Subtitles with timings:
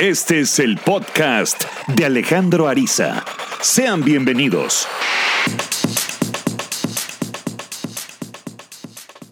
[0.00, 3.22] Este es el podcast de Alejandro Ariza.
[3.60, 4.88] Sean bienvenidos.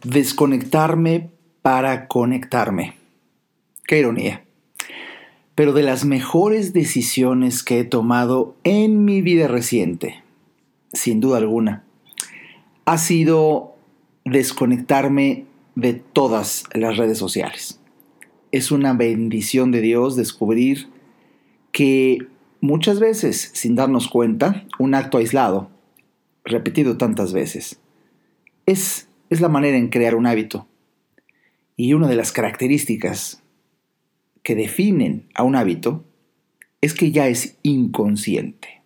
[0.05, 1.31] Desconectarme
[1.63, 2.97] para conectarme.
[3.87, 4.45] Qué ironía.
[5.55, 10.23] Pero de las mejores decisiones que he tomado en mi vida reciente,
[10.93, 11.85] sin duda alguna,
[12.85, 13.75] ha sido
[14.27, 15.47] desconectarme
[15.77, 17.78] de todas las redes sociales.
[18.51, 20.89] Es una bendición de Dios descubrir
[21.73, 22.19] que
[22.61, 25.71] muchas veces, sin darnos cuenta, un acto aislado,
[26.45, 27.81] repetido tantas veces,
[28.67, 30.67] es, es la manera en crear un hábito.
[31.77, 33.43] Y una de las características
[34.43, 36.05] que definen a un hábito
[36.81, 38.83] es que ya es inconsciente.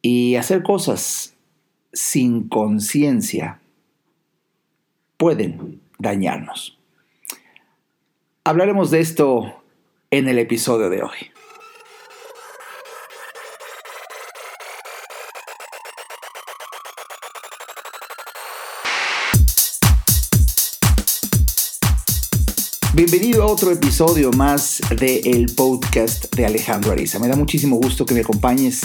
[0.00, 1.34] Y hacer cosas
[1.92, 3.60] sin conciencia
[5.16, 6.75] pueden dañarnos.
[8.46, 9.60] Hablaremos de esto
[10.08, 11.32] en el episodio de hoy.
[22.94, 27.18] Bienvenido a otro episodio más de el podcast de Alejandro Ariza.
[27.18, 28.82] Me da muchísimo gusto que me acompañes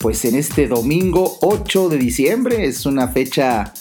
[0.00, 2.66] pues en este domingo 8 de diciembre.
[2.66, 3.72] Es una fecha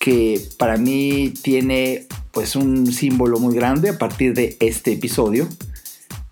[0.00, 5.48] que para mí tiene pues un símbolo muy grande a partir de este episodio,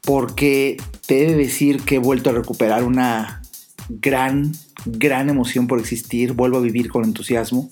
[0.02, 3.40] porque te he de decir que he vuelto a recuperar una
[3.88, 4.52] gran,
[4.84, 7.70] gran emoción por existir, vuelvo a vivir con entusiasmo,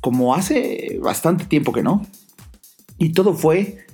[0.00, 2.04] como hace bastante tiempo que no.
[2.98, 3.86] Y todo fue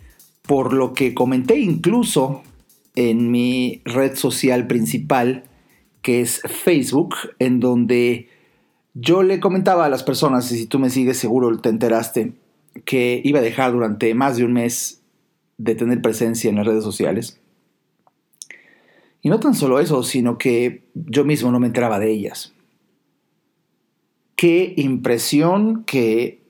[0.43, 2.43] por lo que comenté incluso
[2.95, 5.45] en mi red social principal,
[6.01, 8.29] que es Facebook, en donde
[8.95, 12.33] yo le comentaba a las personas, y si tú me sigues seguro te enteraste,
[12.85, 15.03] que iba a dejar durante más de un mes
[15.57, 17.41] de tener presencia en las redes sociales.
[19.21, 22.55] Y no tan solo eso, sino que yo mismo no me enteraba de ellas.
[24.37, 26.43] Qué impresión que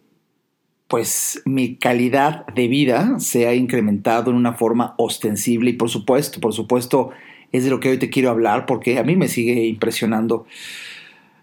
[0.87, 6.41] pues mi calidad de vida se ha incrementado en una forma ostensible y por supuesto,
[6.41, 7.11] por supuesto
[7.53, 10.47] es de lo que hoy te quiero hablar porque a mí me sigue impresionando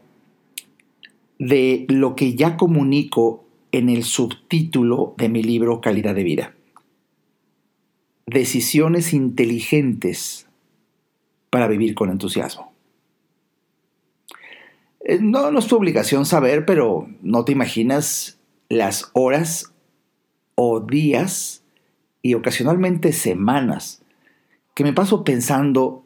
[1.43, 6.55] de lo que ya comunico en el subtítulo de mi libro Calidad de Vida.
[8.27, 10.47] Decisiones inteligentes
[11.51, 12.73] para vivir con entusiasmo.
[15.01, 18.39] Eh, no, no es tu obligación saber, pero no te imaginas
[18.69, 19.75] las horas
[20.55, 21.65] o días
[22.23, 24.05] y ocasionalmente semanas
[24.75, 26.05] que me paso pensando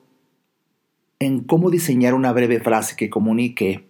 [1.19, 3.86] en cómo diseñar una breve frase que comunique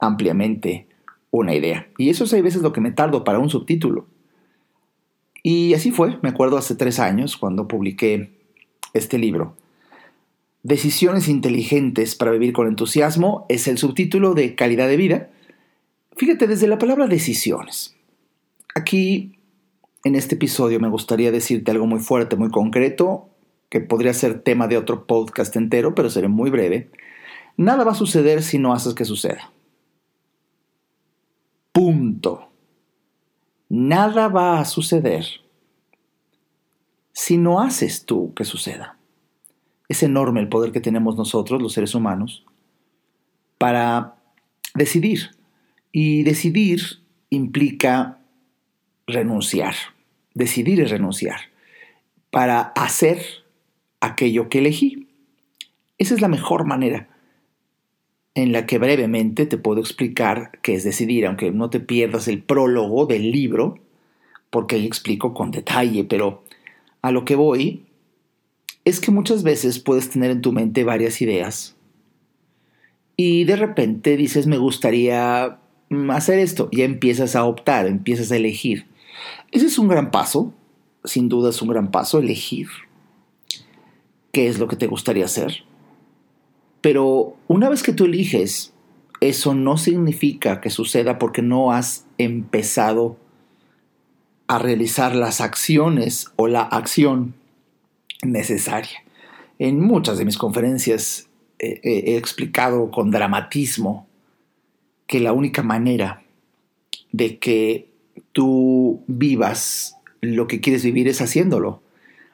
[0.00, 0.88] ampliamente
[1.30, 1.88] una idea.
[1.98, 4.06] Y eso es a veces lo que me tardo para un subtítulo.
[5.42, 8.32] Y así fue, me acuerdo hace tres años cuando publiqué
[8.94, 9.56] este libro.
[10.62, 15.30] Decisiones inteligentes para vivir con entusiasmo es el subtítulo de calidad de vida.
[16.16, 17.94] Fíjate, desde la palabra decisiones.
[18.74, 19.38] Aquí,
[20.02, 23.30] en este episodio, me gustaría decirte algo muy fuerte, muy concreto
[23.68, 26.90] que podría ser tema de otro podcast entero, pero seré muy breve,
[27.56, 29.52] nada va a suceder si no haces que suceda.
[31.76, 32.50] Punto.
[33.68, 35.26] Nada va a suceder
[37.12, 38.96] si no haces tú que suceda.
[39.86, 42.46] Es enorme el poder que tenemos nosotros, los seres humanos,
[43.58, 44.16] para
[44.74, 45.32] decidir.
[45.92, 46.80] Y decidir
[47.28, 48.20] implica
[49.06, 49.74] renunciar.
[50.32, 51.40] Decidir es renunciar
[52.30, 53.22] para hacer
[54.00, 55.10] aquello que elegí.
[55.98, 57.15] Esa es la mejor manera
[58.36, 62.42] en la que brevemente te puedo explicar qué es decidir, aunque no te pierdas el
[62.42, 63.78] prólogo del libro,
[64.50, 66.44] porque ahí explico con detalle, pero
[67.00, 67.86] a lo que voy
[68.84, 71.76] es que muchas veces puedes tener en tu mente varias ideas
[73.16, 75.58] y de repente dices me gustaría
[76.10, 78.86] hacer esto, y empiezas a optar, empiezas a elegir.
[79.50, 80.52] Ese es un gran paso,
[81.04, 82.68] sin duda es un gran paso, elegir
[84.30, 85.64] qué es lo que te gustaría hacer.
[86.86, 88.72] Pero una vez que tú eliges,
[89.20, 93.16] eso no significa que suceda porque no has empezado
[94.46, 97.34] a realizar las acciones o la acción
[98.22, 99.02] necesaria.
[99.58, 101.28] En muchas de mis conferencias
[101.58, 104.06] he explicado con dramatismo
[105.08, 106.22] que la única manera
[107.10, 107.90] de que
[108.30, 111.82] tú vivas lo que quieres vivir es haciéndolo.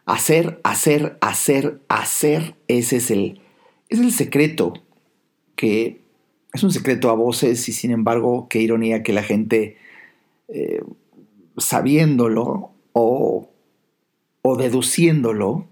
[0.04, 3.41] Hacer, hacer, hacer, hacer, ese es el,
[3.92, 4.74] es el secreto,
[5.56, 6.00] que
[6.52, 9.76] es un secreto a voces y sin embargo, qué ironía que la gente,
[10.48, 10.82] eh,
[11.56, 13.50] sabiéndolo o,
[14.42, 15.66] o deduciéndolo,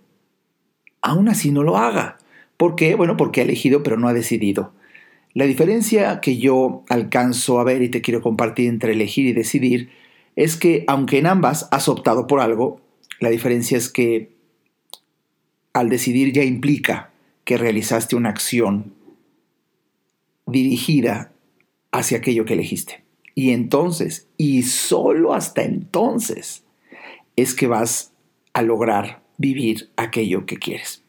[1.03, 2.19] aún así no lo haga.
[2.57, 2.95] ¿Por qué?
[2.95, 4.73] Bueno, porque ha elegido pero no ha decidido.
[5.33, 9.91] La diferencia que yo alcanzo a ver y te quiero compartir entre elegir y decidir
[10.37, 12.81] es que aunque en ambas has optado por algo,
[13.21, 14.33] la diferencia es que
[15.73, 17.10] al decidir ya implica
[17.45, 18.95] que realizaste una acción
[20.47, 21.33] dirigida
[21.93, 23.05] hacia aquello que elegiste.
[23.35, 26.65] Y entonces, y solo hasta entonces,
[27.37, 28.13] es que vas
[28.53, 31.03] a lograr vivir aquello que quieres.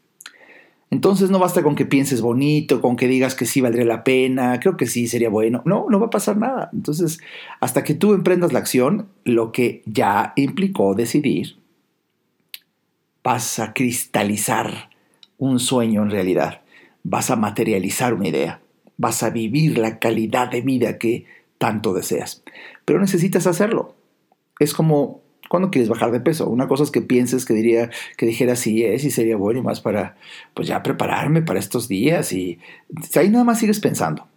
[0.91, 4.59] Entonces no basta con que pienses bonito, con que digas que sí valdría la pena,
[4.59, 5.61] creo que sí sería bueno.
[5.65, 6.69] No, no va a pasar nada.
[6.73, 7.19] Entonces,
[7.61, 11.55] hasta que tú emprendas la acción, lo que ya implicó decidir,
[13.23, 14.90] vas a cristalizar
[15.41, 16.61] un sueño en realidad,
[17.01, 18.61] vas a materializar una idea,
[18.97, 21.25] vas a vivir la calidad de vida que
[21.57, 22.43] tanto deseas.
[22.85, 23.95] Pero necesitas hacerlo.
[24.59, 26.47] Es como cuando quieres bajar de peso.
[26.47, 29.63] Una cosa es que pienses que diría, que dijera sí es y sería bueno y
[29.63, 30.15] más para,
[30.53, 32.59] pues ya prepararme para estos días y
[33.15, 34.27] ahí nada más sigues pensando.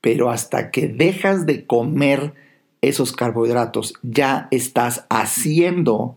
[0.00, 2.32] Pero hasta que dejas de comer
[2.80, 6.16] esos carbohidratos, ya estás haciendo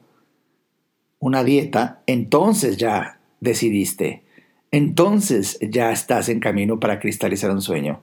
[1.19, 4.23] una dieta, entonces ya decidiste,
[4.71, 8.01] entonces ya estás en camino para cristalizar un sueño.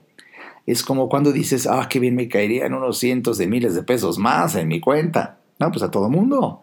[0.65, 4.17] Es como cuando dices, ah, qué bien me caerían unos cientos de miles de pesos
[4.17, 5.39] más en mi cuenta.
[5.59, 6.61] No, pues a todo mundo.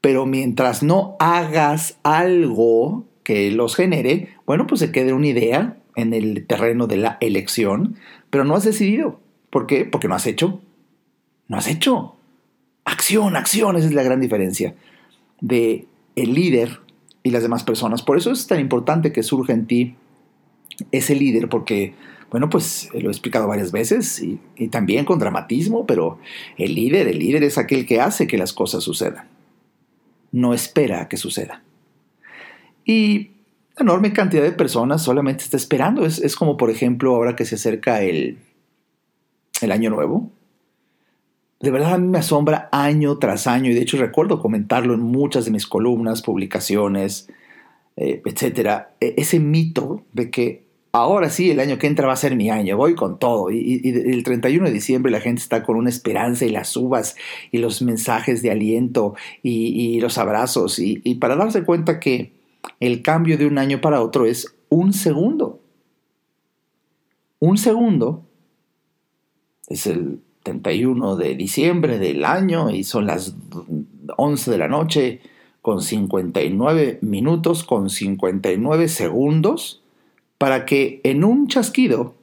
[0.00, 6.12] Pero mientras no hagas algo que los genere, bueno, pues se quede una idea en
[6.12, 7.96] el terreno de la elección,
[8.30, 9.20] pero no has decidido.
[9.50, 9.84] ¿Por qué?
[9.84, 10.60] Porque no has hecho.
[11.48, 12.16] No has hecho.
[12.84, 14.74] Acción, acción, esa es la gran diferencia
[15.40, 16.80] de el líder
[17.26, 18.02] y las demás personas.
[18.02, 19.96] Por eso es tan importante que surja en ti
[20.92, 21.94] ese líder, porque
[22.30, 24.38] bueno, pues lo he explicado varias veces y,
[24.68, 26.20] también con dramatismo, pero
[26.56, 29.26] el líder, el líder es aquel que hace que las cosas sucedan.
[30.30, 31.64] No espera a que suceda.
[32.84, 33.30] Y
[33.76, 36.06] la enorme cantidad de personas solamente está esperando.
[36.06, 38.38] Es, como, por ejemplo, ahora que se acerca el,
[39.60, 40.30] el año nuevo.
[41.60, 45.00] De verdad a mí me asombra año tras año, y de hecho recuerdo comentarlo en
[45.00, 47.28] muchas de mis columnas, publicaciones,
[47.96, 52.16] eh, etcétera, e, ese mito de que ahora sí, el año que entra va a
[52.16, 53.50] ser mi año, voy con todo.
[53.50, 57.16] Y, el 31 de diciembre la gente está con una esperanza y las uvas
[57.52, 60.78] y los mensajes de aliento y, los abrazos.
[60.78, 62.32] Y, y para darse cuenta que
[62.80, 65.60] el cambio de un año para otro es un segundo.
[67.38, 68.26] Un segundo
[69.68, 73.34] es el 31 de diciembre del año y son las
[74.16, 75.20] 11 de la noche
[75.60, 79.82] con 59 minutos, con 59 segundos
[80.38, 82.14] para que en un chasquido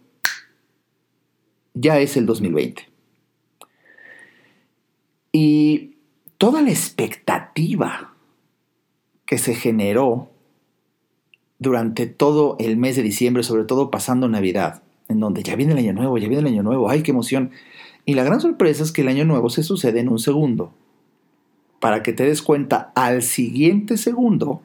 [1.74, 2.88] ya es el 2020.
[5.34, 5.96] Y
[6.38, 8.14] toda la expectativa
[9.26, 10.30] que se generó
[11.60, 15.80] durante todo el mes de diciembre, sobre todo pasando Navidad, en donde ya viene el
[15.80, 17.52] año nuevo, ya viene el año nuevo, ay, qué emoción.
[18.06, 20.74] Y la gran sorpresa es que el año nuevo se sucede en un segundo.
[21.80, 24.62] Para que te des cuenta, al siguiente segundo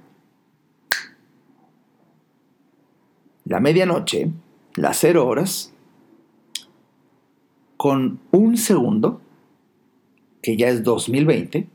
[3.49, 4.31] la medianoche,
[4.75, 5.73] las cero horas,
[7.79, 9.23] con un segundo,
[10.43, 11.67] que ya es 2020,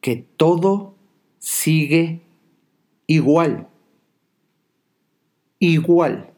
[0.00, 0.94] que todo
[1.38, 2.22] sigue
[3.06, 3.68] igual.
[5.58, 6.32] igual.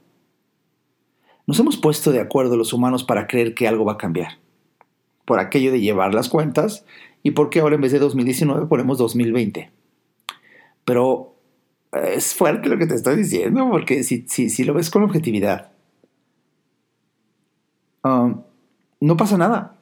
[1.49, 4.33] Nos hemos puesto de acuerdo los humanos para creer que algo va a cambiar.
[5.25, 6.85] Por aquello de llevar las cuentas
[7.23, 9.71] y porque ahora en vez de 2019 ponemos 2020.
[10.85, 11.37] Pero
[11.93, 15.73] eh, es fuerte lo que te estoy diciendo, porque si, si, lo ves con objetividad,
[18.05, 18.43] um,
[19.01, 19.79] no pasa nada.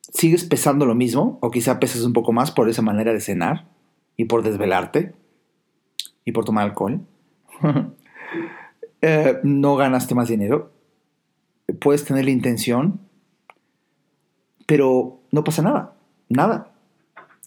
[0.00, 3.66] Sigues pesando lo mismo, o quizá pesas un poco más por esa manera de cenar
[4.16, 5.12] y por desvelarte
[6.24, 7.00] y por tomar alcohol.
[9.02, 10.72] Eh, no ganaste más dinero.
[11.80, 13.00] Puedes tener la intención,
[14.66, 15.94] pero no pasa nada.
[16.28, 16.72] Nada.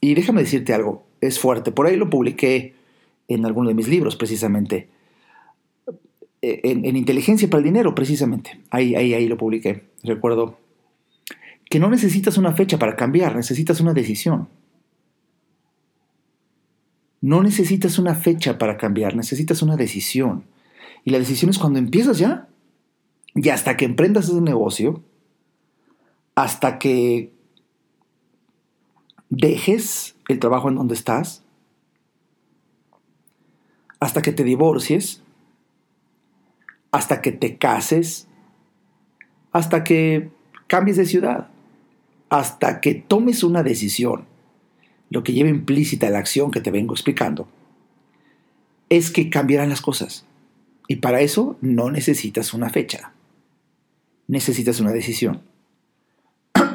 [0.01, 1.71] Y déjame decirte algo, es fuerte.
[1.71, 2.75] Por ahí lo publiqué
[3.27, 4.89] en alguno de mis libros, precisamente.
[6.41, 8.59] Eh, en, Inteligencia para el Dinero, precisamente.
[8.69, 9.83] Ahí, ahí, ahí lo publiqué.
[10.03, 10.57] Recuerdo
[11.69, 14.47] que no necesitas una fecha para cambiar, necesitas una decisión.
[17.21, 20.45] No necesitas una fecha para cambiar, necesitas una decisión.
[21.03, 22.47] Y la decisión es cuando empiezas ya.
[23.35, 25.03] Y hasta que emprendas ese negocio,
[26.35, 27.33] hasta que
[29.29, 31.43] dejes el trabajo en donde estás,
[33.99, 35.21] hasta que te divorcies,
[36.91, 38.27] hasta que te cases,
[39.51, 40.31] hasta que
[40.67, 41.49] cambies de ciudad,
[42.29, 44.25] hasta que tomes una decisión,
[45.09, 47.47] lo que lleva implícita la acción que te vengo explicando,
[48.89, 50.25] es que cambiarán las cosas.
[50.89, 53.13] Y para eso no necesitas una fecha,
[54.27, 55.43] necesitas una decisión.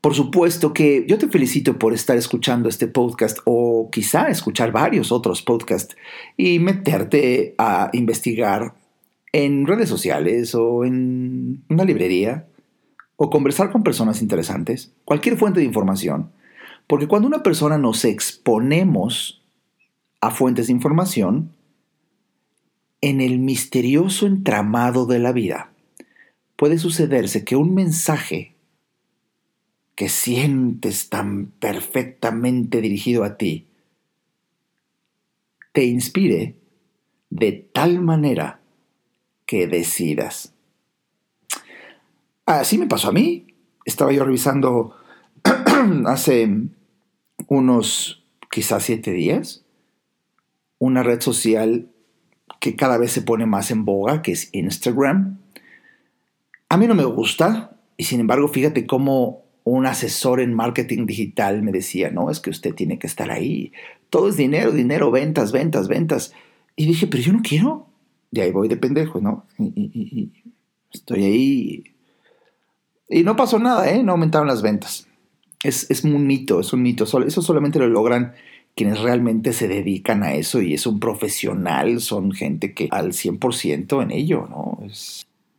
[0.00, 5.12] Por supuesto que yo te felicito por estar escuchando este podcast o quizá escuchar varios
[5.12, 5.94] otros podcasts
[6.38, 8.74] y meterte a investigar
[9.32, 12.46] en redes sociales o en una librería
[13.16, 16.30] o conversar con personas interesantes, cualquier fuente de información,
[16.86, 19.42] porque cuando una persona nos exponemos
[20.22, 21.50] a fuentes de información,
[23.04, 25.74] en el misterioso entramado de la vida,
[26.56, 28.54] puede sucederse que un mensaje
[29.94, 33.66] que sientes tan perfectamente dirigido a ti,
[35.72, 36.56] te inspire
[37.28, 38.62] de tal manera
[39.44, 40.54] que decidas.
[42.46, 43.48] Así me pasó a mí.
[43.84, 44.96] Estaba yo revisando
[46.06, 46.48] hace
[47.48, 49.60] unos quizás siete días
[50.78, 51.90] una red social
[52.64, 55.38] que cada vez se pone más en boga, que es Instagram.
[56.70, 61.62] A mí no me gusta y sin embargo fíjate cómo un asesor en marketing digital
[61.62, 63.72] me decía, no, es que usted tiene que estar ahí.
[64.08, 66.32] Todo es dinero, dinero, ventas, ventas, ventas.
[66.74, 67.86] Y dije, pero yo no quiero.
[68.30, 69.44] De ahí voy de pendejo, ¿no?
[69.58, 70.32] Y,
[70.90, 71.84] estoy ahí.
[73.10, 74.02] Y no pasó nada, ¿eh?
[74.02, 75.06] No aumentaron las ventas.
[75.62, 77.04] Es, es un mito, es un mito.
[77.04, 78.32] Eso solamente lo logran
[78.74, 84.02] quienes realmente se dedican a eso y es un profesional, son gente que al 100%
[84.02, 84.78] en ello, ¿no?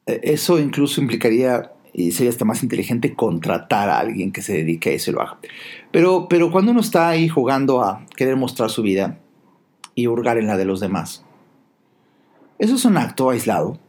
[0.06, 4.90] E, eso incluso implicaría y sería hasta más inteligente contratar a alguien que se dedique
[4.90, 5.40] a eso y lo haga.
[5.92, 9.20] Pero, pero cuando uno está ahí jugando a querer mostrar su vida
[9.96, 11.24] y hurgar en la de los demás,
[12.60, 13.80] eso es un acto aislado.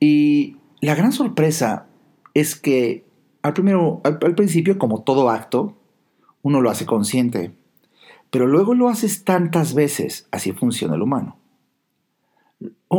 [0.00, 1.88] Y la gran sorpresa
[2.32, 3.04] es que
[3.42, 5.76] al, primero, al, al principio, como todo acto,
[6.44, 7.56] uno lo hace consciente,
[8.30, 11.36] pero luego lo haces tantas veces, así funciona el humano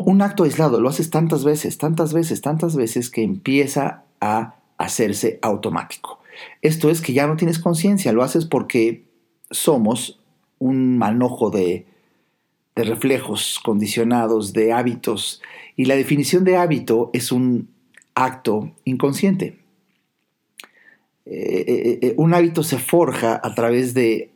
[0.03, 5.39] un acto aislado, lo haces tantas veces, tantas veces, tantas veces que empieza a hacerse
[5.41, 6.19] automático.
[6.61, 9.05] Esto es que ya no tienes conciencia, lo haces porque
[9.51, 10.19] somos
[10.59, 11.85] un manojo de,
[12.75, 15.41] reflejos condicionados, de hábitos,
[15.77, 17.69] y la definición de hábito es un
[18.15, 19.59] acto inconsciente.
[21.25, 24.29] Eh, eh, eh, un hábito se forja a través de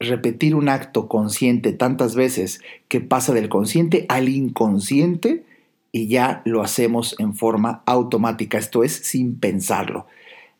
[0.00, 5.44] repetir un acto consciente tantas veces que pasa del consciente al inconsciente
[5.92, 10.06] y ya lo hacemos en forma automática, esto es sin pensarlo.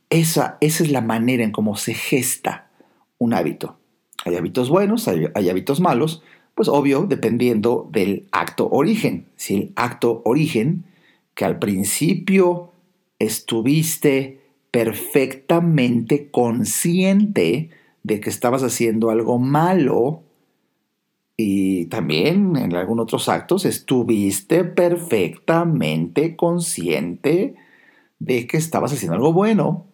[0.09, 2.69] Esa, esa es la manera en cómo se gesta
[3.19, 3.77] un hábito.
[4.25, 6.23] Hay hábitos buenos, hay, hay hábitos malos,
[6.55, 9.27] pues obvio, dependiendo del acto origen.
[9.37, 10.85] Si el acto origen,
[11.35, 12.73] que al principio
[13.19, 14.46] estuviste
[14.77, 17.71] perfectamente consciente,
[18.03, 20.23] de que estabas haciendo algo malo
[21.35, 27.55] y también en algunos otros actos estuviste perfectamente consciente
[28.19, 29.87] de que estabas haciendo algo bueno.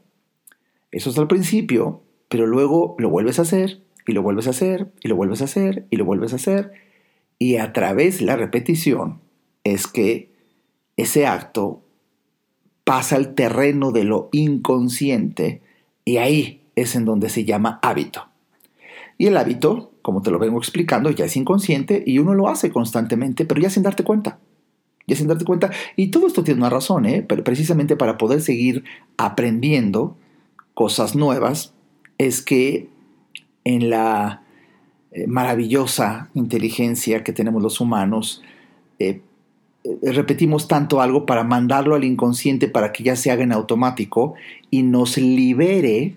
[0.91, 4.91] Eso es al principio, pero luego lo vuelves a hacer y lo vuelves a hacer
[5.01, 6.73] y lo vuelves a hacer y lo vuelves a hacer.
[7.39, 9.21] Y a través de la repetición
[9.62, 10.33] es que
[10.97, 11.85] ese acto
[12.85, 15.62] pasa al terreno de lo inconsciente
[16.05, 18.29] y ahí es en donde se llama hábito.
[19.19, 22.71] Y el hábito, como te lo vengo explicando, ya es inconsciente y uno lo hace
[22.71, 24.39] constantemente, pero ya sin darte cuenta.
[25.07, 25.71] Ya sin darte cuenta.
[25.97, 27.25] Y todo esto tiene una razón, ¿eh?
[27.27, 28.85] Pero precisamente para poder seguir
[29.17, 30.17] aprendiendo
[30.75, 31.75] cosas nuevas,
[32.19, 32.89] es que
[33.65, 34.43] en la
[35.12, 38.43] eh, maravillosa inteligencia que tenemos los humanos,
[38.99, 39.21] eh,
[40.03, 44.35] repetimos tanto algo para mandarlo al inconsciente para que ya se haga en automático
[44.71, 46.17] y nos libere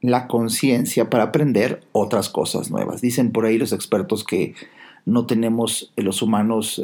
[0.00, 3.00] la conciencia para aprender otras cosas nuevas.
[3.00, 4.54] Dicen por ahí los expertos que
[5.06, 6.82] no tenemos los humanos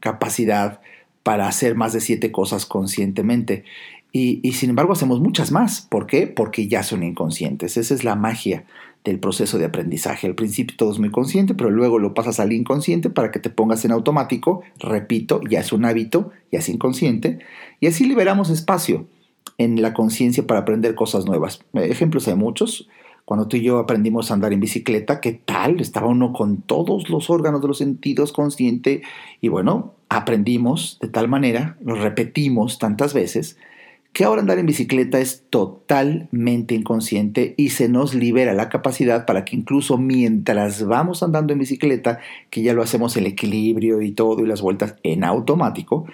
[0.00, 0.80] capacidad
[1.22, 3.64] para hacer más de siete cosas conscientemente.
[4.12, 5.82] Y, sin embargo hacemos muchas más.
[5.82, 6.26] ¿Por qué?
[6.26, 7.76] Porque ya son inconscientes.
[7.76, 8.64] Esa es la magia
[9.06, 10.26] del proceso de aprendizaje.
[10.26, 13.50] Al principio todo es muy consciente, pero luego lo pasas al inconsciente para que te
[13.50, 14.62] pongas en automático.
[14.78, 17.38] Repito, ya es un hábito, ya es inconsciente.
[17.80, 19.06] Y así liberamos espacio
[19.58, 21.60] en la conciencia para aprender cosas nuevas.
[21.72, 22.88] Ejemplos hay muchos.
[23.24, 25.80] Cuando tú y yo aprendimos a andar en bicicleta, ¿qué tal?
[25.80, 29.02] Estaba uno con todos los órganos de los sentidos consciente
[29.40, 33.56] y bueno, aprendimos de tal manera, lo repetimos tantas veces,
[34.16, 39.44] que ahora andar en bicicleta es totalmente inconsciente y se nos libera la capacidad para
[39.44, 44.42] que incluso mientras vamos andando en bicicleta, que ya lo hacemos el equilibrio y todo
[44.42, 46.06] y las vueltas en automático,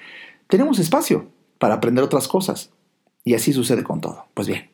[0.49, 1.29] tenemos espacio
[1.59, 2.73] para aprender otras cosas.
[3.23, 4.27] Y así sucede con todo.
[4.35, 4.69] Pues bien,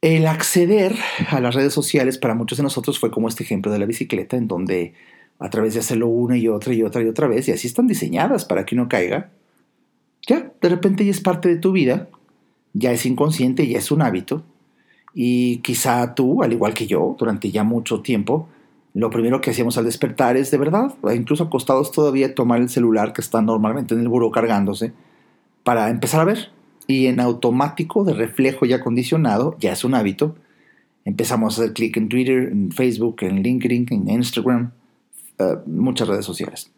[0.00, 0.96] el acceder
[1.30, 4.36] a las redes sociales para muchos de nosotros fue como este ejemplo de la bicicleta,
[4.36, 4.94] en donde
[5.38, 7.86] a través de hacerlo una y otra y otra y otra vez, y así están
[7.86, 9.30] diseñadas para que uno caiga,
[10.26, 12.08] ya, de repente ya es parte de tu vida,
[12.72, 14.42] ya es inconsciente, ya es un hábito,
[15.14, 18.48] y quizá tú, al igual que yo, durante ya mucho tiempo,
[18.94, 23.12] lo primero que hacíamos al despertar es de verdad, incluso acostados todavía, tomar el celular
[23.12, 24.92] que está normalmente en el buró cargándose,
[25.62, 26.50] para empezar a ver.
[26.86, 30.36] Y en automático, de reflejo ya condicionado, ya es un hábito,
[31.04, 34.72] empezamos a hacer clic en Twitter, en Facebook, en LinkedIn, en Instagram,
[35.38, 36.70] eh, muchas redes sociales.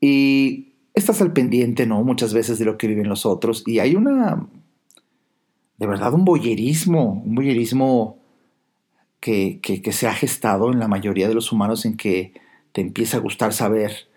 [0.00, 2.02] Y estás al pendiente, ¿no?
[2.02, 3.62] Muchas veces de lo que viven los otros.
[3.66, 4.48] Y hay una,
[5.76, 8.18] de verdad, un boyerismo, un boyerismo
[9.20, 12.32] que, que, se ha gestado en la mayoría de los humanos en que
[12.72, 14.08] te empieza a gustar saber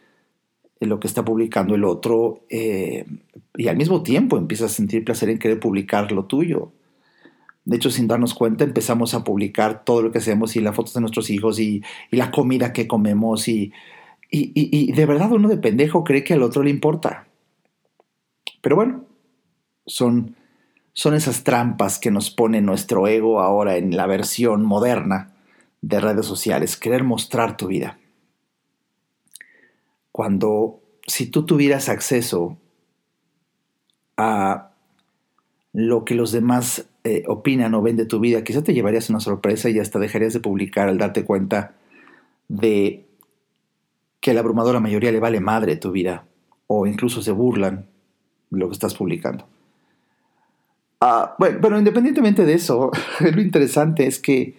[0.79, 3.05] lo que está publicando el otro eh,
[3.57, 6.71] y al mismo tiempo empiezas a sentir placer en querer publicar lo tuyo.
[7.65, 10.93] De hecho, sin darnos cuenta, empezamos a publicar todo lo que hacemos y las fotos
[10.93, 13.47] de nuestros hijos y, y la comida que comemos
[14.31, 17.27] y, de verdad uno de pendejo cree que al otro le importa.
[18.61, 19.05] Pero bueno,
[19.85, 20.35] son,
[20.93, 25.33] son esas trampas que nos pone nuestro ego ahora en la versión moderna
[25.81, 27.97] de redes sociales, querer mostrar tu vida.
[30.11, 32.57] Cuando si tú tuvieras acceso
[34.17, 34.71] a
[35.71, 39.19] lo que los demás eh, opinan o ven de tu vida, quizá te llevarías una
[39.19, 41.75] sorpresa y hasta dejarías de publicar al darte cuenta
[42.47, 43.08] de
[44.19, 46.25] que a la abrumadora mayoría le vale madre tu vida
[46.67, 47.87] o incluso se burlan
[48.51, 49.47] lo que estás publicando.
[51.01, 54.55] Ah, bueno, pero independientemente de eso, lo interesante es que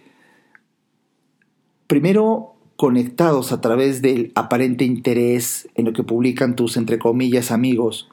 [1.86, 8.08] primero conectados a través del aparente interés en lo que publican tus, entre comillas, amigos,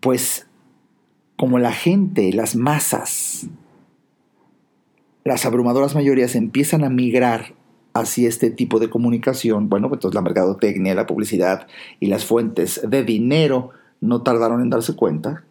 [0.00, 0.46] pues
[1.36, 3.48] como la gente, las masas,
[5.24, 7.54] las abrumadoras mayorías empiezan a migrar
[7.94, 11.66] hacia este tipo de comunicación, bueno, pues entonces la mercadotecnia, la publicidad
[12.00, 15.44] y las fuentes de dinero no tardaron en darse cuenta.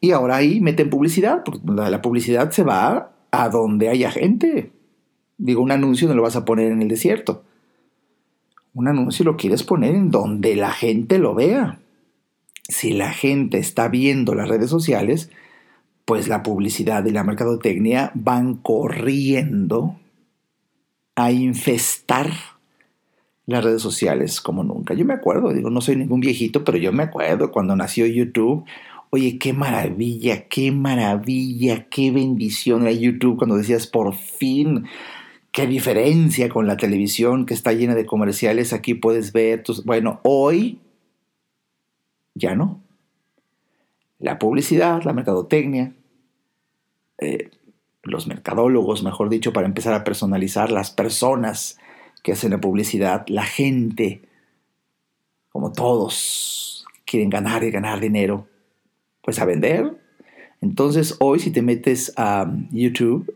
[0.00, 4.72] Y ahora ahí meten publicidad, porque la publicidad se va a donde haya gente.
[5.38, 7.42] Digo, un anuncio no lo vas a poner en el desierto.
[8.74, 11.78] Un anuncio lo quieres poner en donde la gente lo vea.
[12.68, 15.30] Si la gente está viendo las redes sociales,
[16.04, 19.96] pues la publicidad y la mercadotecnia van corriendo
[21.16, 22.30] a infestar
[23.46, 24.94] las redes sociales como nunca.
[24.94, 28.64] Yo me acuerdo, digo, no soy ningún viejito, pero yo me acuerdo cuando nació YouTube.
[29.10, 34.86] Oye, qué maravilla, qué maravilla, qué bendición era YouTube cuando decías por fin,
[35.52, 38.72] qué diferencia con la televisión que está llena de comerciales.
[38.72, 39.84] Aquí puedes ver tus.
[39.84, 40.80] Bueno, hoy
[42.34, 42.82] ya no.
[44.18, 45.94] La publicidad, la mercadotecnia,
[47.18, 47.50] eh,
[48.06, 51.78] los mercadólogos, mejor dicho, para empezar a personalizar las personas
[52.22, 54.22] que hacen la publicidad, la gente,
[55.50, 58.46] como todos quieren ganar y ganar dinero,
[59.22, 59.96] pues a vender.
[60.60, 63.34] Entonces hoy si te metes a YouTube,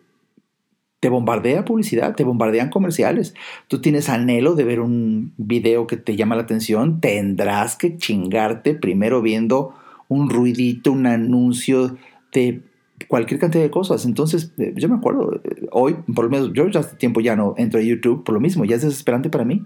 [1.00, 3.34] te bombardea publicidad, te bombardean comerciales.
[3.68, 8.74] Tú tienes anhelo de ver un video que te llama la atención, tendrás que chingarte
[8.74, 9.74] primero viendo
[10.08, 11.96] un ruidito, un anuncio
[12.32, 12.62] de
[13.08, 14.04] cualquier cantidad de cosas.
[14.04, 17.36] Entonces, eh, yo me acuerdo, eh, hoy, por lo menos, yo ya hace tiempo ya
[17.36, 19.64] no entro a YouTube por lo mismo, ya es desesperante para mí.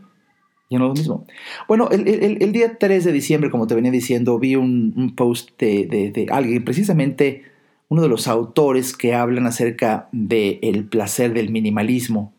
[0.71, 1.27] Ya no es lo mismo.
[1.69, 6.65] Bueno, el, día 3 de diciembre, como te venía diciendo, vi un, post de, alguien,
[6.65, 7.43] precisamente
[7.89, 12.33] uno de los autores que hablan acerca del placer del minimalismo,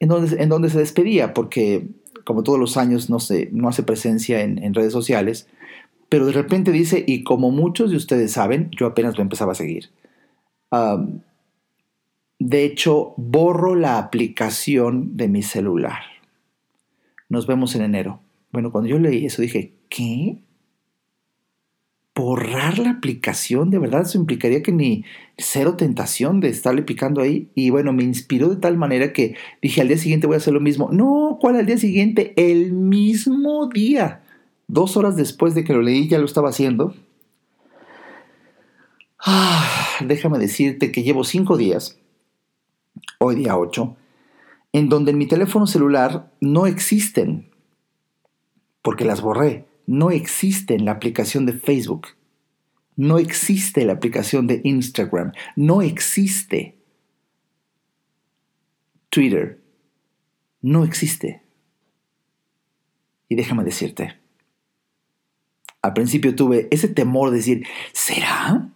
[0.00, 1.86] en donde, en donde se despedía, porque
[2.28, 5.48] como todos los años no, se, no hace presencia en, redes sociales,
[6.08, 9.56] pero de repente dice, y como muchos de ustedes saben, yo apenas lo empezaba a
[9.56, 9.90] seguir.
[12.38, 16.02] de hecho, borro la aplicación de mi celular.
[17.28, 18.20] Nos vemos en enero.
[18.52, 20.38] Bueno, cuando yo leí eso dije, ¿qué?
[22.18, 25.04] borrar la aplicación, de verdad, eso implicaría que ni
[25.36, 27.48] cero tentación de estarle picando ahí.
[27.54, 30.52] Y bueno, me inspiró de tal manera que dije, al día siguiente voy a hacer
[30.52, 30.90] lo mismo.
[30.90, 32.34] No, ¿cuál al día siguiente?
[32.36, 34.22] El mismo día.
[34.68, 36.94] Dos horas después de que lo leí ya lo estaba haciendo.
[39.18, 39.66] Ah,
[40.00, 41.98] déjame decirte que llevo cinco días,
[43.18, 43.96] hoy día ocho,
[44.72, 47.50] en donde en mi teléfono celular no existen,
[48.82, 52.08] porque las borré no existe en la aplicación de Facebook.
[52.94, 55.32] No existe la aplicación de Instagram.
[55.56, 56.76] No existe
[59.08, 59.62] Twitter.
[60.60, 61.42] No existe.
[63.30, 64.20] Y déjame decirte,
[65.82, 68.68] al principio tuve ese temor de decir, ¿será?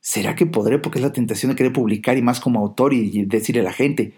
[0.00, 0.78] ¿Será que podré?
[0.78, 3.72] Porque es la tentación de querer publicar y más como autor y decirle a la
[3.72, 4.14] gente.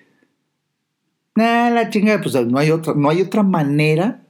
[1.36, 4.24] Nah, la chinga, pues no hay otra, no hay otra manera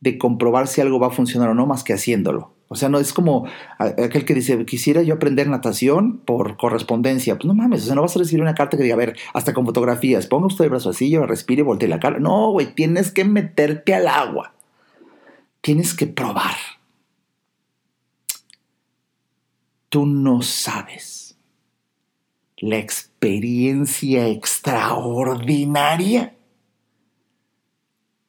[0.00, 2.54] de comprobar si algo va a funcionar o no más que haciéndolo.
[2.68, 3.46] O sea, no es como
[3.78, 7.36] aquel que dice, quisiera yo aprender natación por correspondencia.
[7.36, 9.16] Pues no mames, o sea, no vas a recibir una carta que diga, a ver,
[9.32, 12.18] hasta con fotografías, ponga usted el brazo así, yo respire, voltee la cara.
[12.18, 14.52] No, güey, tienes que meterte al agua.
[15.62, 16.56] Tienes que probar.
[19.88, 21.38] Tú no sabes
[22.58, 26.34] la experiencia extraordinaria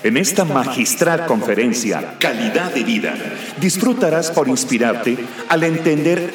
[0.02, 3.14] En esta magistral conferencia, Calidad de Vida,
[3.60, 5.18] disfrutarás por inspirarte
[5.50, 6.32] al entender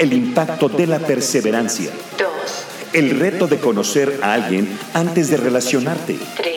[0.00, 1.92] el impacto de la perseverancia.
[2.92, 6.18] El reto de conocer a alguien antes de relacionarte.
[6.36, 6.52] 3.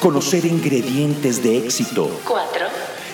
[0.00, 2.20] Conocer ingredientes de éxito.
[2.24, 2.66] 4.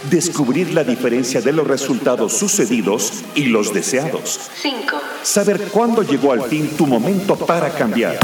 [0.09, 4.39] Descubrir la diferencia de los resultados sucedidos y los deseados.
[4.63, 5.01] 5.
[5.25, 8.21] Saber cuándo llegó al fin tu momento para cambiar.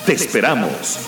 [0.05, 0.99] Te esperamos.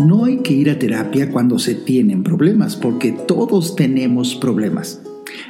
[0.00, 5.00] No hay que ir a terapia cuando se tienen problemas, porque todos tenemos problemas.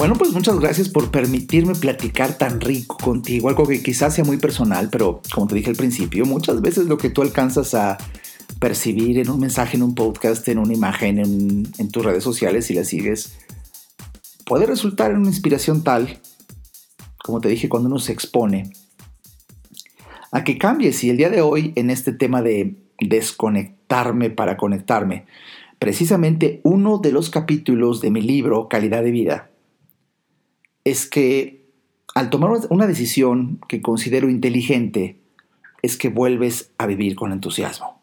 [0.00, 4.38] Bueno, pues muchas gracias por permitirme platicar tan rico contigo, algo que quizás sea muy
[4.38, 7.98] personal, pero como te dije al principio, muchas veces lo que tú alcanzas a
[8.58, 12.72] percibir en un mensaje, en un podcast, en una imagen, en, tus redes sociales, si
[12.72, 13.34] la sigues,
[14.46, 16.18] puede resultar en una inspiración tal,
[17.22, 18.72] como te dije, cuando uno se expone,
[20.32, 21.04] a que cambies.
[21.04, 25.26] Y el día de hoy, en este tema de desconectarme para conectarme,
[25.78, 29.49] precisamente uno de los capítulos de mi libro, Calidad de Vida,
[30.90, 31.60] es que
[32.14, 35.16] al tomar una decisión que considero inteligente,
[35.82, 38.00] es que vuelves a vivir con entusiasmo.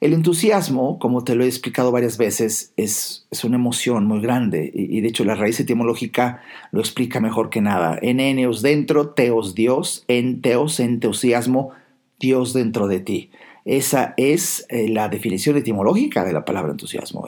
[0.00, 5.00] El entusiasmo, como te lo he explicado varias veces, es, una emoción muy grande y,
[5.00, 7.98] de hecho la raíz etimológica lo explica mejor que nada.
[8.02, 11.70] En eneos dentro, teos Dios, en teos entusiasmo,
[12.18, 13.30] Dios dentro de ti.
[13.64, 17.26] Esa es eh, la definición etimológica de la palabra entusiasmo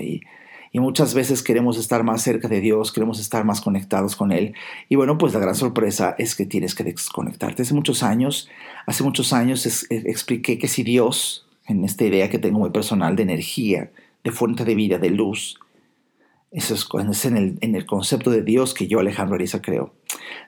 [0.72, 4.54] y muchas veces queremos estar más cerca de Dios, queremos estar más conectados con Él.
[4.88, 7.62] Y bueno, pues la gran sorpresa es que tienes que desconectarte.
[7.62, 8.48] Hace muchos años,
[8.86, 13.16] hace muchos años eh, expliqué que si Dios, en esta idea que tengo muy personal
[13.16, 13.90] de energía,
[14.24, 15.58] de fuente de vida, de luz,
[16.50, 19.94] eso es, en, el, en el concepto de Dios que yo, Alejandro Ariza, creo.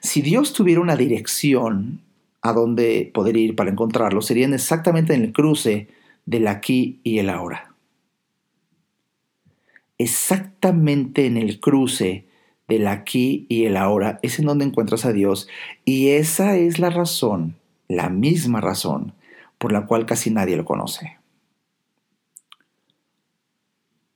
[0.00, 2.00] Si Dios tuviera una dirección
[2.42, 5.88] a donde poder ir para encontrarlo, serían exactamente en el cruce
[6.24, 7.69] del aquí y el ahora
[10.00, 12.24] exactamente en el cruce
[12.68, 15.46] del aquí y el ahora, es en donde encuentras a Dios.
[15.84, 19.12] Y esa es la razón, la misma razón,
[19.58, 21.18] por la cual casi nadie lo conoce.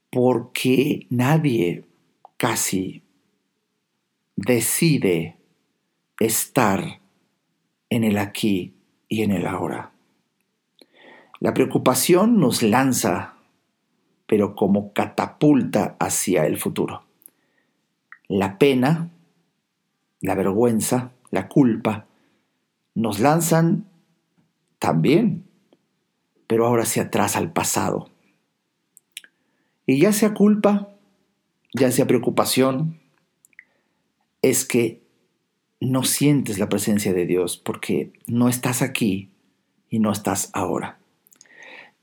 [0.09, 1.83] Porque nadie
[2.37, 3.03] casi
[4.35, 5.37] decide
[6.19, 6.99] estar
[7.91, 8.73] en el aquí
[9.07, 9.91] y en el ahora.
[11.39, 13.34] La preocupación nos lanza
[14.27, 17.03] pero como catapulta hacia el futuro.
[18.27, 19.11] La pena,
[20.21, 22.07] la vergüenza, la culpa,
[22.95, 23.85] nos lanzan
[24.79, 25.45] también,
[26.47, 28.09] pero ahora hacia atrás al pasado.
[29.85, 30.89] Y ya sea culpa,
[31.73, 32.99] ya sea preocupación,
[34.41, 35.03] es que
[35.79, 39.31] no sientes la presencia de Dios porque no estás aquí
[39.89, 40.99] y no estás ahora.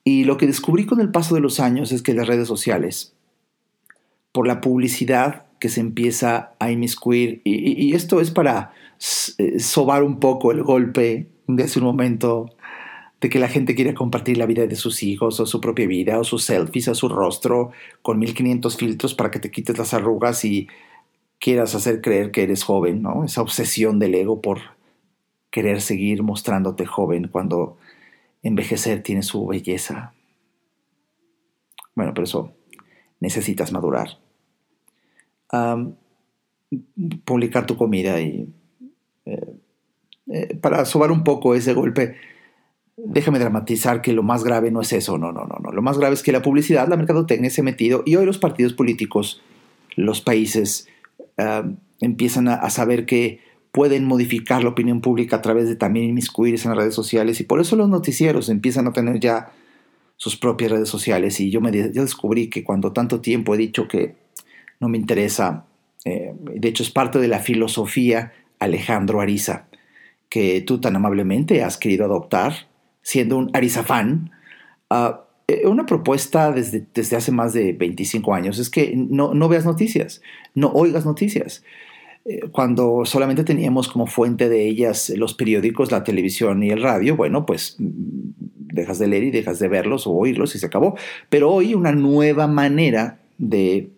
[0.05, 3.15] Y lo que descubrí con el paso de los años es que las redes sociales,
[4.33, 8.73] por la publicidad que se empieza a inmiscuir, y, esto es para
[9.39, 12.51] eh, sobar un poco el golpe de hace un momento
[13.21, 16.19] de que la gente quiere compartir la vida de sus hijos o su propia vida
[16.19, 17.71] o sus selfies o su rostro
[18.03, 20.67] con 1500 filtros para que te quites las arrugas y
[21.39, 23.25] quieras hacer creer que eres joven, ¿no?
[23.25, 24.59] Esa obsesión del ego por
[25.51, 27.77] querer seguir mostrándote joven cuando
[28.43, 30.15] envejecer tiene su belleza.
[31.95, 32.53] Bueno, pero eso
[33.21, 34.19] necesitas madurar.
[37.25, 38.49] publicar tu comida y
[39.27, 39.55] eh,
[40.33, 42.17] eh, para sobar un poco ese golpe,
[42.97, 45.71] déjame dramatizar que lo más grave no es eso, no, no, no, no.
[45.71, 48.39] Lo más grave es que la publicidad, la mercadotecnia se ha metido y hoy los
[48.39, 49.43] partidos políticos,
[49.95, 50.89] los países,
[52.01, 53.41] empiezan a saber que
[53.73, 57.41] pueden modificar la opinión pública a través de también inmiscuirse en las redes sociales.
[57.41, 59.51] Y por eso los noticieros empiezan a tener ya
[60.17, 61.41] sus propias redes sociales.
[61.41, 64.15] Y yo, me, yo descubrí que cuando tanto tiempo he dicho que
[64.79, 65.65] no me interesa,
[66.05, 69.67] eh, de hecho es parte de la filosofía Alejandro Ariza,
[70.29, 72.69] que tú tan amablemente has querido adoptar,
[73.01, 74.31] siendo un Ariza fan,
[74.91, 78.59] ah, eh, una propuesta desde, desde hace más de 25 años.
[78.59, 80.21] Es que no, no veas noticias,
[80.55, 81.65] no oigas noticias.
[82.25, 87.17] Eh, cuando solamente teníamos como fuente de ellas los periódicos, la televisión y el radio,
[87.17, 88.31] bueno, pues mm,
[88.73, 90.97] dejas de leer y dejas de verlos o oírlos y se acabó.
[91.29, 93.91] Pero hoy una nueva manera de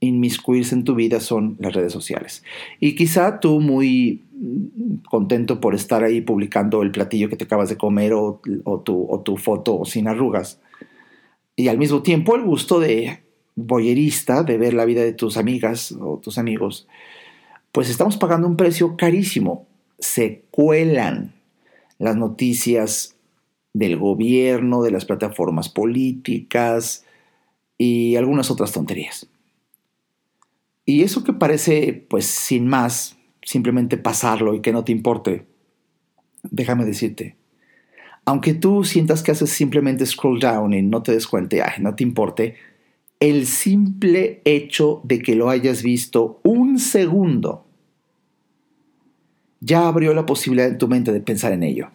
[0.00, 2.42] inmiscuirse en tu vida son las redes sociales.
[2.80, 7.70] Y quizá tú muy mm, contento por estar ahí publicando el platillo que te acabas
[7.70, 8.40] de comer o,
[8.84, 10.60] tu, o tu foto sin arrugas.
[11.56, 13.20] Y al mismo tiempo el gusto de
[13.54, 16.86] boyerista de ver la vida de tus amigas o tus amigos
[17.72, 19.66] pues estamos pagando un precio carísimo.
[19.98, 21.34] Se cuelan
[21.98, 23.16] las noticias
[23.72, 27.04] del gobierno, de las plataformas políticas
[27.78, 29.28] y algunas otras tonterías.
[30.84, 35.46] Y eso que parece, pues sin más, simplemente pasarlo y que no te importe,
[36.42, 37.36] déjame decirte,
[38.24, 41.94] aunque tú sientas que haces simplemente scroll down y no te des cuenta, ay, no
[41.94, 42.56] te importe,
[43.20, 47.66] el simple hecho de que lo hayas visto un segundo
[49.60, 51.90] ya abrió la posibilidad en tu mente de pensar en ello.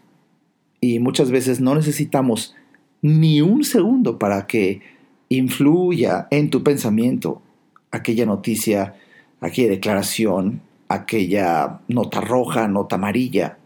[0.79, 2.55] Y muchas veces no necesitamos
[3.01, 4.81] ni un segundo para que
[5.29, 7.41] influya en tu pensamiento
[7.89, 8.95] aquella noticia,
[9.41, 13.57] aquella declaración, aquella nota roja, nota amarilla.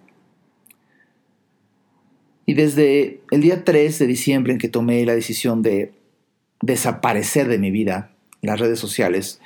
[2.46, 5.92] Y desde el día 3 de diciembre en que tomé la decisión de
[6.62, 9.42] desaparecer de mi vida las redes sociales,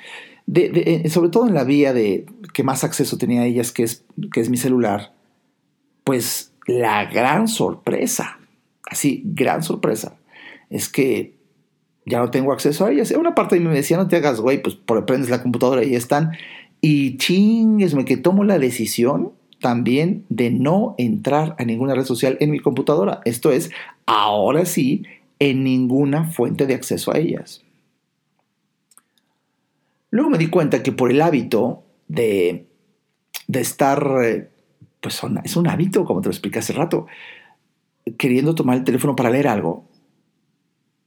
[0.52, 4.04] eh, sobre todo en la vía de que más acceso tenía a ellas, que es,
[4.32, 5.12] que es mi celular,
[6.04, 8.38] pues la gran sorpresa,
[8.90, 10.16] así, gran sorpresa,
[10.70, 11.34] es que
[12.06, 13.10] ya no tengo acceso a ellas.
[13.12, 15.82] Una parte de mí me decía, no te hagas, güey, pues por prendes la computadora
[15.82, 16.32] y ya están.
[16.80, 22.50] Y chinguesme que tomo la decisión también de no entrar a ninguna red social en
[22.50, 23.22] mi computadora.
[23.24, 23.70] Esto es,
[24.04, 25.04] ahora sí,
[25.44, 27.62] en ninguna fuente de acceso a ellas.
[30.10, 32.66] Luego me di cuenta que por el hábito de,
[33.46, 34.48] de estar, eh,
[35.00, 37.06] pues es un hábito, como te lo expliqué hace rato,
[38.16, 39.86] queriendo tomar el teléfono para leer algo,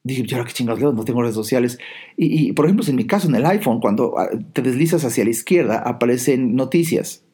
[0.04, 1.80] dije, yo ahora qué chingados leo, no tengo redes sociales.
[2.15, 5.32] Y, por ejemplo, en mi caso, en el iPhone, cuando ah, te deslizas hacia la
[5.32, 7.26] izquierda, aparecen noticias,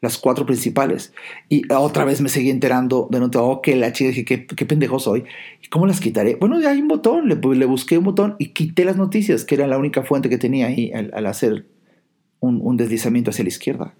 [0.00, 1.12] las cuatro principales.
[1.48, 4.98] Y otra vez me seguí enterando de nuevo, oh, que la chica, dije, qué, pendejo
[4.98, 5.24] soy.
[5.62, 6.36] ¿Y cómo las quitaré?
[6.36, 9.66] Bueno, hay un botón, le, le, busqué un botón y quité las noticias, que era
[9.66, 11.66] la única fuente que tenía ahí al, hacer
[12.40, 13.94] un, un, deslizamiento hacia la izquierda.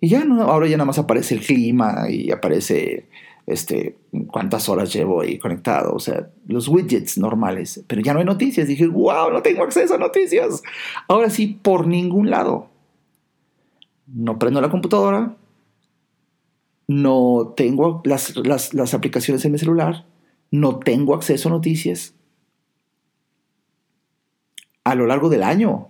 [0.00, 3.08] Y ya no, ahora ya nada más aparece el clima y aparece
[3.46, 8.24] este, cuántas horas llevo ahí conectado, o sea, los widgets normales, pero ya no hay
[8.24, 8.68] noticias.
[8.68, 10.62] Dije, wow, no tengo acceso a noticias.
[11.08, 12.68] Ahora sí, por ningún lado.
[14.06, 15.36] No prendo la computadora,
[16.88, 20.06] no tengo las, las, las aplicaciones en mi celular,
[20.50, 22.14] no tengo acceso a noticias.
[24.84, 25.88] A lo largo del año,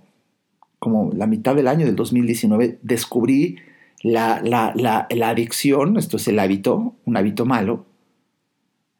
[0.78, 3.56] como la mitad del año del 2019, descubrí
[4.02, 7.86] la, la, adicción, esto es el hábito, un hábito malo,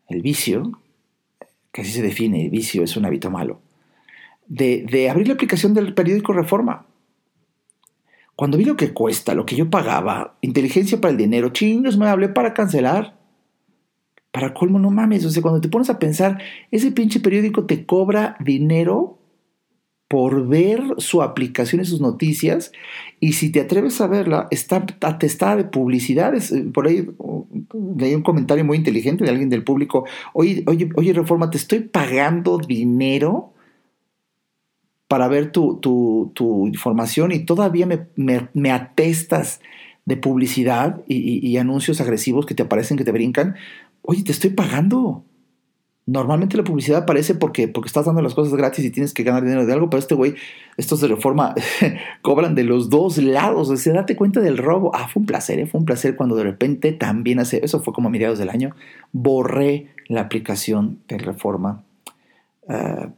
[0.09, 0.73] el vicio,
[1.73, 3.61] que así se define, el vicio es un hábito malo,
[4.47, 6.87] de, abrir la aplicación del periódico Reforma.
[8.37, 12.07] Cuando vi lo que cuesta, lo que yo pagaba, inteligencia para el dinero, chingos, me
[12.07, 13.17] hablé para cancelar.
[14.31, 15.25] Para colmo, no mames.
[15.25, 16.39] O sea, cuando te pones a pensar,
[16.71, 19.19] ese pinche periódico te cobra dinero
[20.09, 22.73] por ver su aplicación y sus noticias.
[23.21, 26.53] Y si te atreves a verla, está atestada de publicidades.
[26.53, 27.09] Eh, por ahí
[27.97, 30.05] leí un comentario muy inteligente de alguien del público.
[30.35, 33.55] Oye, oye, oye, Reforma, te estoy pagando dinero
[35.09, 36.31] para ver tu,
[36.67, 39.61] información y todavía me, atestas
[40.05, 43.57] de publicidad y, anuncios agresivos que te aparecen, que te brincan.
[44.03, 45.25] Oye, te estoy pagando.
[46.09, 49.43] Normalmente la publicidad aparece porque, porque estás dando las cosas gratis y tienes que ganar
[49.43, 50.37] dinero de algo, pero este güey,
[50.77, 51.53] estos de reforma
[52.23, 53.71] cobran de los dos lados.
[53.71, 54.93] O sea, date cuenta del robo.
[54.95, 55.67] Ah, fue un placer, ¿eh?
[55.67, 58.77] fue un placer cuando de repente también hace, eso fue como a mediados del año,
[59.11, 61.83] borré la aplicación de reforma.
[62.69, 63.09] Ah,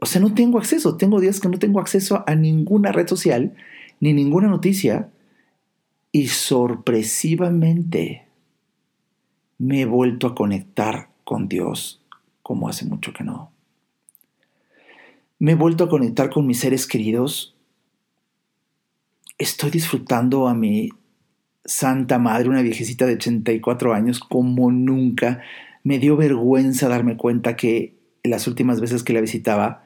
[0.00, 3.54] o sea, no tengo acceso, tengo días que no tengo acceso a ninguna red social,
[4.00, 5.10] ni ninguna noticia,
[6.12, 8.26] y sorpresivamente
[9.58, 12.02] me he vuelto a conectar con Dios
[12.42, 13.52] como hace mucho que no.
[15.38, 17.54] Me he vuelto a conectar con mis seres queridos.
[19.38, 20.88] Estoy disfrutando a mi
[21.64, 25.42] Santa Madre, una viejecita de 84 años, como nunca.
[25.84, 29.84] Me dio vergüenza darme cuenta que las últimas veces que la visitaba,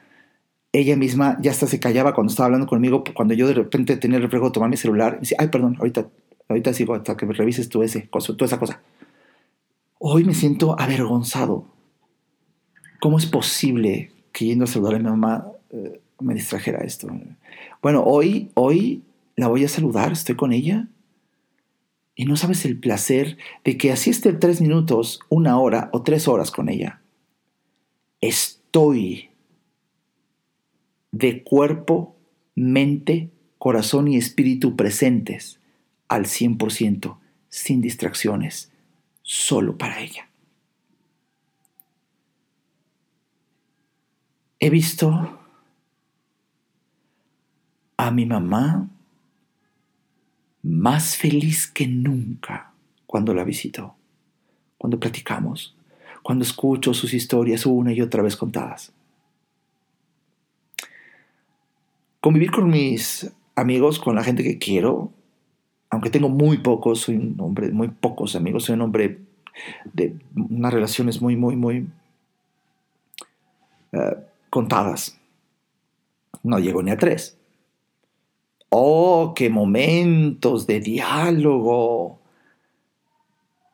[0.79, 4.17] ella misma ya hasta se callaba cuando estaba hablando conmigo, cuando yo de repente tenía
[4.17, 6.07] el reflejo de tomar mi celular, y decía, ay, perdón, ahorita,
[6.49, 8.81] ahorita sigo hasta que me revises tú ese, toda esa cosa.
[9.99, 11.65] Hoy me siento avergonzado.
[12.99, 17.07] ¿Cómo es posible que yendo a saludar a mi mamá eh, me distrajera esto?
[17.81, 19.03] Bueno, hoy, hoy
[19.35, 20.87] la voy a saludar, estoy con ella.
[22.15, 26.27] Y no sabes el placer de que así esté tres minutos, una hora o tres
[26.27, 27.01] horas con ella.
[28.21, 29.29] Estoy
[31.15, 32.17] de cuerpo,
[32.55, 35.61] mente, corazón y espíritu presentes
[36.09, 38.73] al 100%, sin distracciones
[39.21, 40.27] solo para ella.
[44.59, 45.39] He visto
[47.95, 48.89] a mi mamá
[50.63, 52.73] más feliz que nunca
[53.05, 53.95] cuando la visito,
[54.77, 55.77] cuando platicamos,
[56.23, 58.91] cuando escucho sus historias una y otra vez contadas.
[62.25, 65.11] Convivir con mis amigos, con la gente que quiero,
[65.91, 69.19] aunque tengo muy pocos, soy un hombre, muy pocos amigos, soy un hombre
[69.93, 71.87] de unas relaciones muy, muy, muy
[73.91, 74.17] eh,
[74.49, 75.19] contadas.
[76.41, 77.37] No llego ni a tres.
[78.69, 82.17] Oh, qué momentos de diálogo.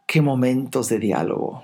[0.06, 1.64] Qué momentos de diálogo.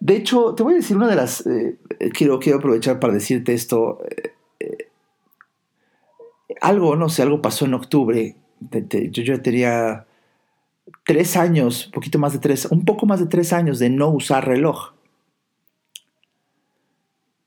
[0.00, 1.46] De hecho, te voy a decir una de las...
[1.46, 1.78] Eh,
[2.12, 4.00] quiero, quiero aprovechar para decirte esto.
[4.10, 4.32] Eh,
[6.60, 8.36] algo, no sé, algo pasó en octubre.
[9.10, 10.06] yo ya tenía
[11.06, 14.46] tres años, poquito más de tres, un poco más de tres años de no usar
[14.46, 14.92] reloj.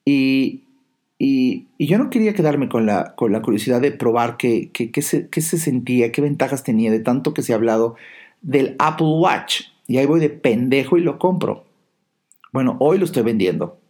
[0.06, 0.64] Y,
[1.20, 5.30] y, yo no quería quedarme con la, con la curiosidad de probar qué, qué, se,
[5.30, 7.96] qué se sentía, qué ventajas tenía de tanto que se ha hablado
[8.42, 9.64] del Apple Watch.
[9.88, 11.66] Y ahí voy de pendejo y lo compro.
[12.52, 13.81] Bueno, hoy lo estoy vendiendo.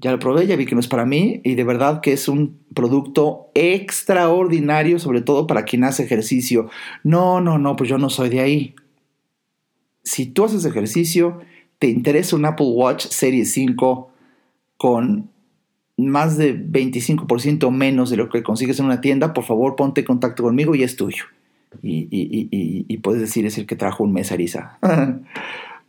[0.00, 2.26] Ya lo probé, ya vi que no es para mí y de verdad que es
[2.26, 6.70] un producto extraordinario, sobre todo para quien hace ejercicio.
[7.04, 8.74] No, no, no, pues yo no soy de ahí.
[10.02, 11.40] Si tú haces ejercicio,
[11.78, 14.10] te interesa un Apple Watch Serie 5
[14.78, 15.28] con
[15.98, 20.06] más de 25% menos de lo que consigues en una tienda, por favor ponte en
[20.06, 21.24] contacto conmigo y es tuyo.
[21.82, 24.78] Y, puedes decir, es el que trajo un mes Arisa.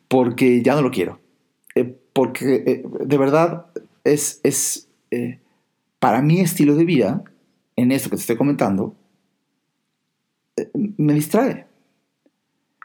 [0.08, 1.20] porque ya no lo quiero.
[1.76, 3.68] Eh, porque eh, de verdad
[4.04, 5.40] es, es eh,
[6.00, 7.24] para mi estilo de vida,
[7.76, 8.96] en esto que te estoy comentando,
[10.98, 11.66] me distrae.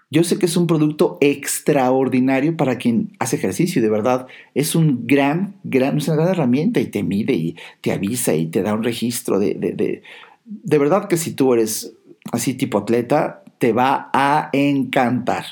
[0.08, 4.28] Yo sé que es un producto extraordinario para quien hace ejercicio, de verdad.
[4.54, 8.62] Es un gran, gran, una gran herramienta y te mide y te avisa y te
[8.62, 10.02] da un registro de, de, de,
[10.44, 11.92] de verdad que si tú eres
[12.30, 15.44] así tipo atleta, te va a encantar.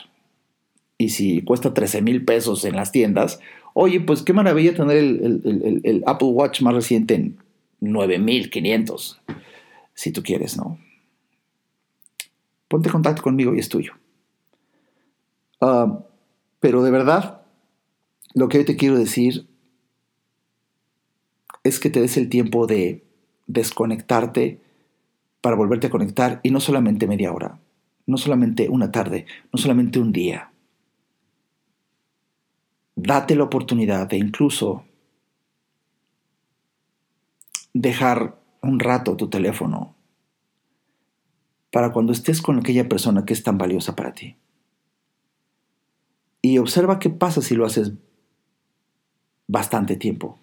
[0.99, 3.41] Y si cuesta 13 mil pesos en las tiendas,
[3.75, 7.37] oye, pues qué maravilla tener el, Apple Watch más reciente en
[7.81, 9.21] 9500,
[9.93, 10.79] si tú quieres, ¿no?
[12.69, 13.93] Ponte en contacto conmigo y es tuyo.
[15.61, 16.01] Ah,
[16.61, 17.43] pero de verdad,
[18.33, 19.47] lo que hoy te quiero decir
[21.63, 23.05] es que te des el tiempo de
[23.47, 24.61] desconectarte
[25.41, 27.59] para volverte a conectar y no solamente media hora,
[28.07, 30.54] no solamente una tarde, no solamente un día.
[32.97, 34.85] Date la oportunidad de incluso
[37.73, 39.97] dejar un rato tu teléfono
[41.71, 44.37] para cuando estés con aquella persona que es tan valiosa para ti
[46.45, 47.95] y observa qué pasa si lo haces
[49.49, 50.39] bastante tiempo.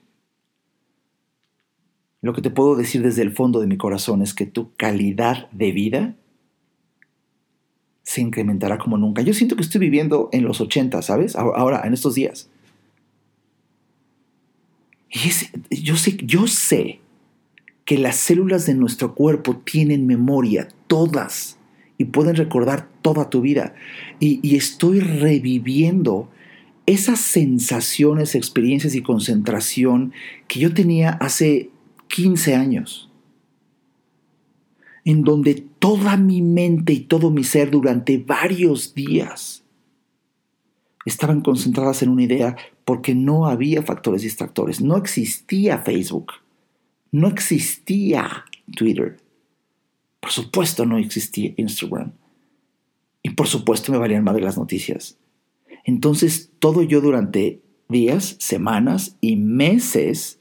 [2.21, 5.47] Lo que te puedo decir desde el fondo de mi corazón es que tu calidad
[5.51, 6.15] de vida
[8.03, 9.21] se incrementará como nunca.
[9.21, 11.35] Yo siento que estoy viviendo en los 80, ¿sabes?
[11.35, 12.49] Ahora, en estos días.
[15.09, 16.99] Y yo, sé, yo sé
[17.85, 21.57] que las células de nuestro cuerpo tienen memoria, todas
[21.97, 23.75] y pueden recordar toda tu vida.
[24.19, 26.29] Y, estoy reviviendo
[26.85, 30.13] esas sensaciones, experiencias y concentración
[30.47, 31.69] que yo tenía hace
[32.07, 33.11] 15 años,
[35.05, 39.65] en donde toda mi mente y todo mi ser durante varios días
[41.05, 42.55] estaban concentradas en una idea
[42.85, 46.33] porque no había factores distractores, no existía Facebook,
[47.11, 48.45] no existía
[48.77, 49.17] Twitter,
[50.19, 52.11] por supuesto no existía Instagram.
[53.23, 55.17] Y por supuesto me valían de las noticias.
[55.83, 57.59] Entonces todo yo durante
[57.89, 60.39] días, semanas y meses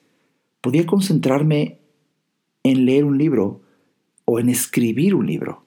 [0.61, 1.79] podía concentrarme
[2.63, 3.63] en leer un libro
[4.25, 5.65] o en escribir un libro.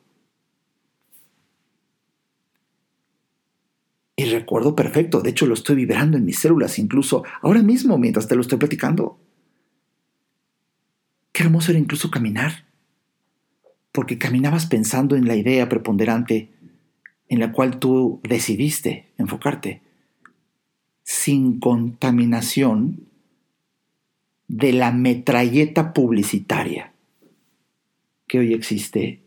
[4.16, 8.28] Y recuerdo perfecto, de hecho lo estoy vibrando en mis células, incluso ahora mismo mientras
[8.28, 9.20] te lo estoy platicando.
[11.32, 12.66] Qué hermoso era incluso caminar
[13.92, 16.50] porque caminabas pensando en la idea preponderante
[17.28, 19.82] en la cual tú decidiste enfocarte,
[21.04, 23.08] sin contaminación
[24.48, 26.93] de la metralleta publicitaria
[28.28, 29.24] que hoy existe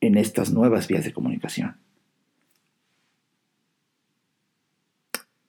[0.00, 1.76] en estas nuevas vías de comunicación.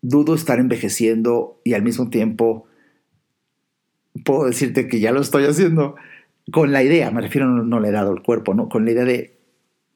[0.02, 2.68] Dudo estar envejeciendo y al mismo tiempo
[4.24, 5.96] puedo decirte que ya lo estoy haciendo
[6.52, 8.68] con la idea, me refiero, no, le he dado el cuerpo, ¿no?
[8.68, 9.38] Con la idea de,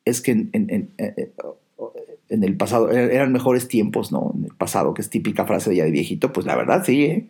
[0.06, 4.34] es que en, en, el pasado er, eran mejores tiempos, ¿no?
[4.36, 7.04] En el pasado, que es típica frase de ya de viejito, pues la verdad sí,
[7.04, 7.28] ¿eh?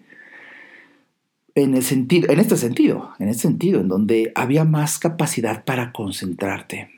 [1.57, 5.91] En, el sentido, en este sentido, en este sentido, en donde había más capacidad para
[5.91, 6.91] concentrarte.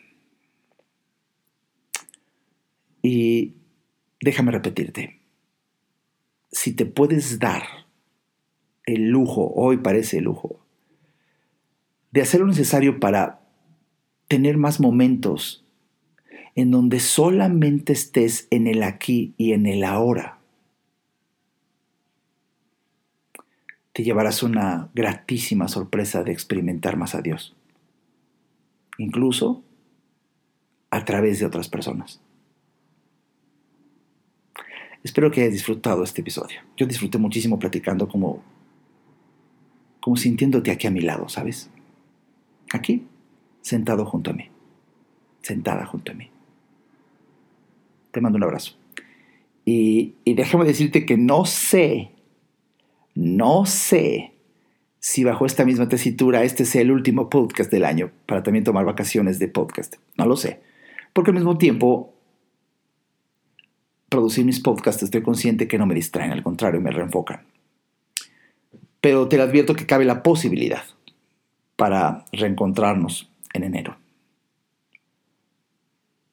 [3.01, 3.53] Y
[4.19, 5.21] déjame repetirte,
[6.51, 7.63] si te puedes dar
[8.85, 10.59] el lujo, hoy parece lujo,
[12.11, 13.39] de hacer lo necesario para
[14.27, 15.65] tener más momentos
[16.55, 20.38] en donde solamente estés en el aquí y en el ahora,
[23.99, 27.53] te llevarás una gratísima sorpresa de experimentar más a Dios,
[28.97, 29.61] incluso
[30.89, 32.21] a través de otras personas.
[35.03, 36.61] Espero que hayas disfrutado este episodio.
[36.77, 38.41] Yo disfruté muchísimo platicando como,
[39.99, 41.69] como sintiéndote aquí a mi lado, ¿sabes?
[42.71, 43.05] Aquí,
[43.59, 44.45] sentado junto a mí,
[45.41, 46.29] sentada junto a mí.
[48.11, 48.77] Te mando un abrazo.
[49.65, 52.13] Y, y déjame decirte que no sé,
[53.15, 54.33] no sé
[54.99, 58.85] si bajo esta misma tesitura este sea el último podcast del año para también tomar
[58.85, 59.95] vacaciones de podcast.
[60.17, 60.61] No lo sé.
[61.13, 62.13] Porque al mismo tiempo,
[64.09, 67.45] producir mis podcasts estoy consciente que no me distraen, al contrario, me reenfocan.
[69.01, 70.83] Pero te advierto que cabe la posibilidad
[71.75, 73.97] para reencontrarnos en enero.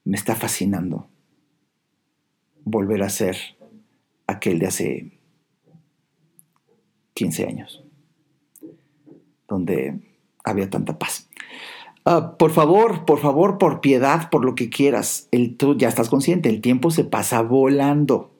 [0.05, 1.09] Me está fascinando
[2.65, 3.37] volver a ser
[4.27, 5.16] aquel de hace
[7.17, 7.83] 15 años
[9.49, 9.99] donde
[10.45, 11.29] había tanta paz.
[12.05, 15.29] Ah, por favor, por favor, por piedad, por lo que quieras.
[15.33, 18.31] El, tú ya estás consciente, el tiempo se pasa volando.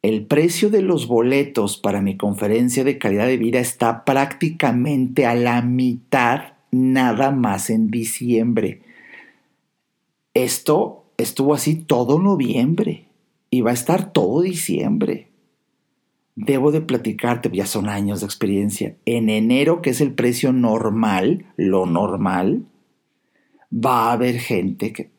[0.00, 5.34] El precio de los boletos para mi conferencia de calidad de vida está prácticamente a
[5.34, 8.82] la mitad nada más en diciembre.
[10.34, 13.08] Esto estuvo así todo noviembre
[13.50, 15.27] y va a estar todo diciembre
[16.38, 21.46] debo de platicarte, ya son años de experiencia, en enero, que es el precio normal,
[21.56, 22.64] lo normal,
[23.72, 25.10] va a haber gente que,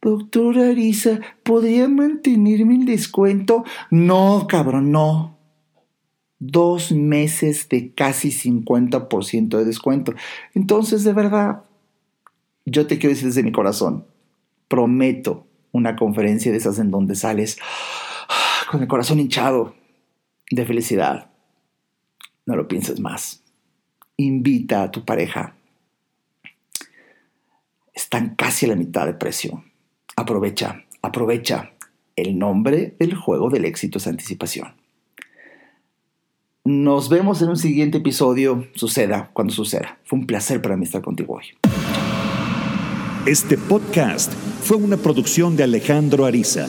[0.00, 3.64] doctora Arisa, ¿podría mantenerme el descuento?
[3.90, 5.36] No, cabrón, no.
[6.38, 10.14] Dos meses de casi 50% de descuento.
[10.54, 11.64] Entonces, de verdad,
[12.64, 14.06] yo te quiero decir desde mi corazón,
[14.68, 17.58] prometo una conferencia de esas en donde sales
[18.70, 19.74] con el corazón hinchado,
[20.50, 21.30] de felicidad.
[22.46, 23.42] No lo pienses más.
[24.16, 25.56] Invita a tu pareja.
[27.92, 29.64] Están casi a la mitad de precio.
[30.16, 31.72] Aprovecha, aprovecha.
[32.16, 34.74] El nombre del juego del éxito es anticipación.
[36.64, 39.98] Nos vemos en un siguiente episodio, suceda cuando suceda.
[40.04, 41.46] Fue un placer para mí estar contigo hoy.
[43.26, 44.32] Este podcast
[44.62, 46.68] fue una producción de Alejandro Ariza.